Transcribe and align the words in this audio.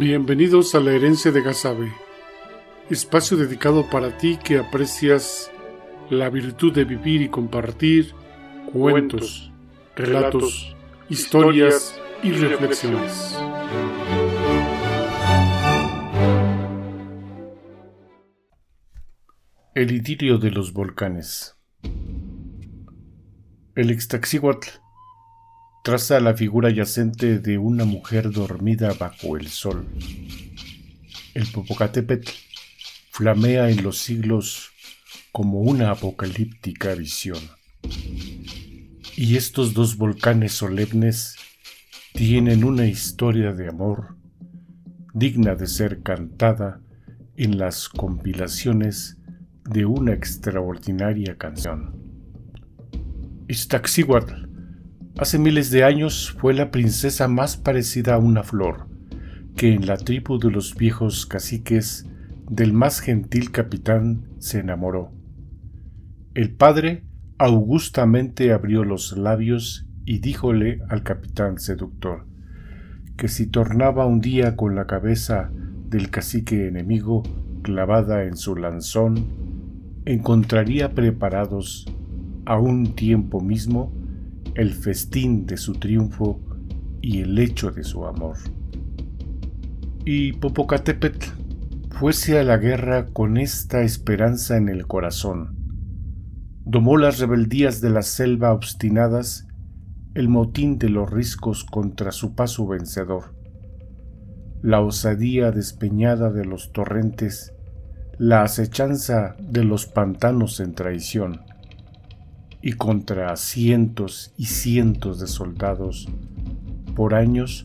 Bienvenidos 0.00 0.74
a 0.74 0.80
la 0.80 0.92
herencia 0.92 1.30
de 1.30 1.42
Gazabe, 1.42 1.92
espacio 2.88 3.36
dedicado 3.36 3.90
para 3.90 4.16
ti 4.16 4.38
que 4.42 4.56
aprecias 4.56 5.52
la 6.08 6.30
virtud 6.30 6.72
de 6.72 6.86
vivir 6.86 7.20
y 7.20 7.28
compartir 7.28 8.14
cuentos, 8.72 9.52
relatos, 9.94 10.74
historias 11.10 12.00
y 12.22 12.32
reflexiones. 12.32 13.36
El 19.74 19.92
idilio 19.92 20.38
de 20.38 20.50
los 20.50 20.72
volcanes. 20.72 21.58
El 23.74 23.90
Ixtaccíhuatl 23.90 24.80
traza 25.82 26.20
la 26.20 26.34
figura 26.34 26.70
yacente 26.70 27.38
de 27.38 27.58
una 27.58 27.84
mujer 27.84 28.30
dormida 28.30 28.92
bajo 28.94 29.36
el 29.36 29.48
sol. 29.48 29.86
El 31.34 31.46
Popocatépetl 31.46 32.30
flamea 33.10 33.70
en 33.70 33.82
los 33.82 33.98
siglos 33.98 34.70
como 35.32 35.60
una 35.60 35.90
apocalíptica 35.90 36.94
visión. 36.94 37.38
Y 39.16 39.36
estos 39.36 39.74
dos 39.74 39.96
volcanes 39.96 40.52
solemnes 40.52 41.36
tienen 42.12 42.64
una 42.64 42.86
historia 42.86 43.52
de 43.52 43.68
amor 43.68 44.16
digna 45.14 45.54
de 45.54 45.66
ser 45.66 46.02
cantada 46.02 46.80
en 47.36 47.58
las 47.58 47.88
compilaciones 47.88 49.18
de 49.64 49.86
una 49.86 50.12
extraordinaria 50.12 51.36
canción. 51.36 51.96
Iztaccíhuatl 53.48 54.49
Hace 55.20 55.38
miles 55.38 55.70
de 55.70 55.84
años 55.84 56.34
fue 56.38 56.54
la 56.54 56.70
princesa 56.70 57.28
más 57.28 57.58
parecida 57.58 58.14
a 58.14 58.18
una 58.18 58.42
flor, 58.42 58.86
que 59.54 59.74
en 59.74 59.86
la 59.86 59.98
tribu 59.98 60.38
de 60.38 60.50
los 60.50 60.74
viejos 60.76 61.26
caciques 61.26 62.08
del 62.48 62.72
más 62.72 63.00
gentil 63.00 63.50
capitán 63.50 64.30
se 64.38 64.60
enamoró. 64.60 65.12
El 66.32 66.54
padre 66.54 67.04
augustamente 67.36 68.50
abrió 68.50 68.82
los 68.82 69.14
labios 69.14 69.86
y 70.06 70.20
díjole 70.20 70.80
al 70.88 71.02
capitán 71.02 71.58
seductor 71.58 72.26
que 73.18 73.28
si 73.28 73.46
tornaba 73.46 74.06
un 74.06 74.22
día 74.22 74.56
con 74.56 74.74
la 74.74 74.86
cabeza 74.86 75.50
del 75.84 76.08
cacique 76.08 76.66
enemigo 76.66 77.24
clavada 77.60 78.24
en 78.24 78.38
su 78.38 78.56
lanzón, 78.56 79.26
encontraría 80.06 80.94
preparados 80.94 81.84
a 82.46 82.58
un 82.58 82.94
tiempo 82.94 83.42
mismo 83.42 83.99
el 84.54 84.72
festín 84.72 85.46
de 85.46 85.56
su 85.56 85.74
triunfo 85.74 86.40
y 87.00 87.20
el 87.20 87.38
hecho 87.38 87.70
de 87.70 87.84
su 87.84 88.06
amor. 88.06 88.36
Y 90.04 90.32
Popocatépetl 90.34 91.26
fuese 91.90 92.38
a 92.38 92.44
la 92.44 92.56
guerra 92.56 93.06
con 93.06 93.36
esta 93.36 93.82
esperanza 93.82 94.56
en 94.56 94.68
el 94.68 94.86
corazón. 94.86 95.56
Domó 96.64 96.96
las 96.96 97.18
rebeldías 97.18 97.80
de 97.80 97.90
la 97.90 98.02
selva 98.02 98.52
obstinadas, 98.52 99.46
el 100.14 100.28
motín 100.28 100.78
de 100.78 100.88
los 100.88 101.10
riscos 101.10 101.64
contra 101.64 102.12
su 102.12 102.34
paso 102.34 102.66
vencedor, 102.66 103.34
la 104.62 104.80
osadía 104.80 105.52
despeñada 105.52 106.30
de 106.30 106.44
los 106.44 106.72
torrentes, 106.72 107.52
la 108.18 108.42
acechanza 108.42 109.36
de 109.40 109.64
los 109.64 109.86
pantanos 109.86 110.60
en 110.60 110.74
traición, 110.74 111.40
y 112.62 112.72
contra 112.72 113.34
cientos 113.36 114.32
y 114.36 114.46
cientos 114.46 115.20
de 115.20 115.26
soldados, 115.26 116.08
por 116.94 117.14
años 117.14 117.62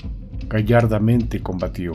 gallardamente 0.47 1.41
combatió. 1.41 1.93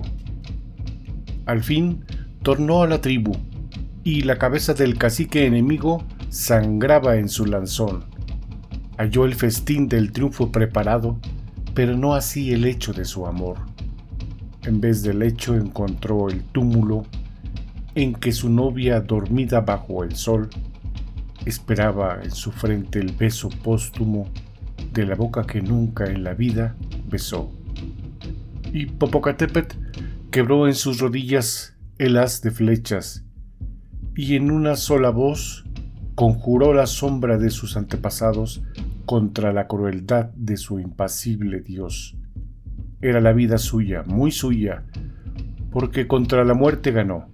Al 1.46 1.62
fin 1.62 2.04
tornó 2.42 2.82
a 2.82 2.86
la 2.86 3.00
tribu, 3.00 3.32
y 4.04 4.22
la 4.22 4.38
cabeza 4.38 4.74
del 4.74 4.96
cacique 4.96 5.46
enemigo 5.46 6.04
sangraba 6.30 7.16
en 7.16 7.28
su 7.28 7.46
lanzón. 7.46 8.04
Halló 8.96 9.24
el 9.24 9.34
festín 9.34 9.88
del 9.88 10.12
triunfo 10.12 10.50
preparado, 10.50 11.18
pero 11.74 11.96
no 11.96 12.14
así 12.14 12.52
el 12.52 12.64
hecho 12.64 12.92
de 12.92 13.04
su 13.04 13.26
amor. 13.26 13.58
En 14.64 14.80
vez 14.80 15.02
del 15.02 15.22
hecho 15.22 15.54
encontró 15.54 16.28
el 16.28 16.42
túmulo 16.44 17.04
en 17.94 18.14
que 18.14 18.32
su 18.32 18.50
novia 18.50 19.00
dormida 19.00 19.60
bajo 19.60 20.04
el 20.04 20.14
sol 20.16 20.48
Esperaba 21.46 22.20
en 22.22 22.30
su 22.30 22.52
frente 22.52 22.98
el 22.98 23.12
beso 23.12 23.48
póstumo 23.48 24.30
de 24.92 25.06
la 25.06 25.14
boca 25.14 25.46
que 25.46 25.62
nunca 25.62 26.04
en 26.04 26.24
la 26.24 26.34
vida 26.34 26.76
besó. 27.08 27.52
Y 28.72 28.86
Popocatépetl 28.86 29.76
quebró 30.30 30.68
en 30.68 30.74
sus 30.74 31.00
rodillas 31.00 31.76
el 31.98 32.16
haz 32.16 32.42
de 32.42 32.50
flechas 32.50 33.24
y 34.14 34.36
en 34.36 34.50
una 34.50 34.76
sola 34.76 35.10
voz 35.10 35.64
conjuró 36.14 36.74
la 36.74 36.86
sombra 36.86 37.38
de 37.38 37.50
sus 37.50 37.76
antepasados 37.76 38.62
contra 39.06 39.52
la 39.52 39.66
crueldad 39.66 40.26
de 40.34 40.56
su 40.56 40.78
impasible 40.78 41.60
Dios. 41.60 42.16
Era 43.00 43.20
la 43.20 43.32
vida 43.32 43.56
suya, 43.56 44.02
muy 44.02 44.30
suya, 44.30 44.84
porque 45.70 46.06
contra 46.06 46.44
la 46.44 46.54
muerte 46.54 46.92
ganó. 46.92 47.28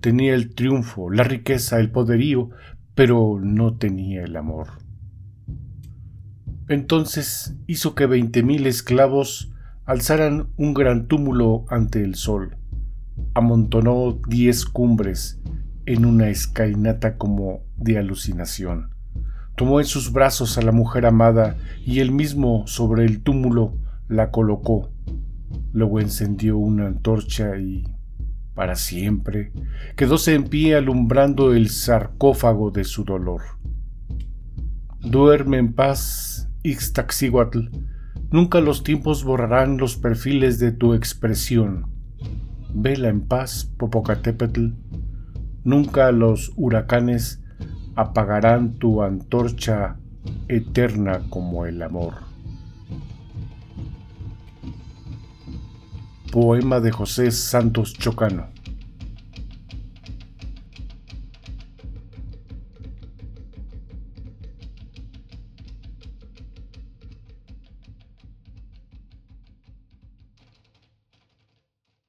Tenía 0.00 0.34
el 0.34 0.54
triunfo, 0.54 1.10
la 1.10 1.22
riqueza, 1.22 1.78
el 1.78 1.90
poderío, 1.90 2.50
pero 3.00 3.40
no 3.42 3.78
tenía 3.78 4.24
el 4.24 4.36
amor. 4.36 4.66
Entonces 6.68 7.56
hizo 7.66 7.94
que 7.94 8.04
veinte 8.04 8.42
mil 8.42 8.66
esclavos 8.66 9.50
alzaran 9.86 10.48
un 10.58 10.74
gran 10.74 11.06
túmulo 11.06 11.64
ante 11.70 12.04
el 12.04 12.14
sol, 12.14 12.58
amontonó 13.32 14.20
diez 14.28 14.66
cumbres 14.66 15.40
en 15.86 16.04
una 16.04 16.28
escalinata 16.28 17.16
como 17.16 17.62
de 17.78 17.96
alucinación. 17.96 18.90
Tomó 19.56 19.80
en 19.80 19.86
sus 19.86 20.12
brazos 20.12 20.58
a 20.58 20.60
la 20.60 20.72
mujer 20.72 21.06
amada 21.06 21.56
y 21.86 22.00
él 22.00 22.12
mismo 22.12 22.66
sobre 22.66 23.06
el 23.06 23.22
túmulo 23.22 23.78
la 24.08 24.30
colocó. 24.30 24.90
Luego 25.72 26.00
encendió 26.00 26.58
una 26.58 26.88
antorcha 26.88 27.56
y 27.56 27.82
para 28.60 28.76
siempre, 28.76 29.52
quedóse 29.96 30.34
en 30.34 30.44
pie 30.44 30.76
alumbrando 30.76 31.54
el 31.54 31.70
sarcófago 31.70 32.70
de 32.70 32.84
su 32.84 33.04
dolor. 33.04 33.40
Duerme 35.00 35.56
en 35.56 35.72
paz, 35.72 36.50
Ixtaccíhuatl. 36.62 37.70
Nunca 38.30 38.60
los 38.60 38.84
tiempos 38.84 39.24
borrarán 39.24 39.78
los 39.78 39.96
perfiles 39.96 40.58
de 40.58 40.72
tu 40.72 40.92
expresión. 40.92 41.86
Vela 42.74 43.08
en 43.08 43.22
paz, 43.22 43.64
Popocatépetl. 43.78 44.74
Nunca 45.64 46.12
los 46.12 46.52
huracanes 46.54 47.42
apagarán 47.96 48.74
tu 48.74 49.02
antorcha 49.02 49.96
eterna 50.48 51.22
como 51.30 51.64
el 51.64 51.80
amor. 51.80 52.29
Poema 56.30 56.80
de 56.80 56.92
José 56.92 57.32
Santos 57.32 57.92
Chocano. 57.92 58.59